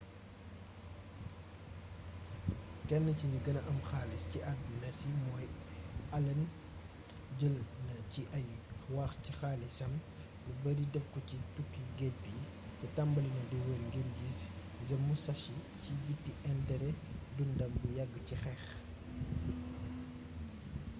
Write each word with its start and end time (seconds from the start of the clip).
ken 2.87 3.05
ci 3.17 3.25
gni 3.27 3.39
guena 3.45 3.61
am 3.69 3.79
xaalis 3.89 4.23
ci 4.31 4.39
aduna 4.51 4.89
si 4.99 5.09
modi 5.25 5.47
allen 6.15 6.41
jeulna 7.39 7.95
ci 8.11 8.21
ay 8.37 8.47
waax 8.95 9.11
ci 9.23 9.31
xaalissam 9.39 9.93
lu 10.45 10.51
beurri 10.63 10.85
defko 10.93 11.17
ci 11.27 11.37
touki 11.55 11.81
guedj 11.97 12.17
bi 12.23 12.33
té 12.79 12.85
tambalina 12.95 13.43
di 13.49 13.57
weur 13.65 13.81
ngir 13.87 14.07
guiss 14.17 14.39
the 14.87 14.95
musashi 15.07 15.55
ci 15.81 15.91
biti 16.05 16.31
interé 16.53 16.89
dundam 17.37 17.71
bu 17.79 17.87
yagg 17.97 18.13
ci 18.27 18.35
xeex 18.43 18.63